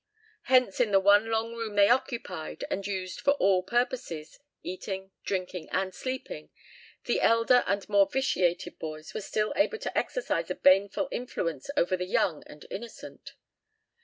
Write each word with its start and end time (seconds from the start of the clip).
Hence 0.45 0.79
in 0.79 0.89
the 0.89 0.99
one 0.99 1.29
long 1.29 1.53
room 1.53 1.75
they 1.75 1.87
occupied 1.87 2.63
and 2.71 2.87
used 2.87 3.21
for 3.21 3.33
all 3.33 3.61
purposes, 3.61 4.39
eating, 4.63 5.11
drinking, 5.25 5.69
and 5.69 5.93
sleeping, 5.93 6.49
the 7.05 7.21
elder 7.21 7.63
and 7.67 7.87
more 7.87 8.07
vitiated 8.09 8.79
boys 8.79 9.13
were 9.13 9.21
still 9.21 9.53
able 9.55 9.77
to 9.77 9.95
exercise 9.95 10.49
a 10.49 10.55
baneful 10.55 11.07
influence 11.11 11.69
over 11.77 11.95
the 11.95 12.07
young 12.07 12.41
and 12.47 12.65
innocent. 12.71 13.35